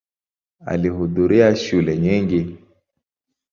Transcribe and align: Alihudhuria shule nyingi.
Alihudhuria 0.65 1.55
shule 1.55 1.95
nyingi. 1.97 2.57